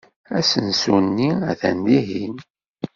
[0.37, 2.35] Asensu-nni atan dihin.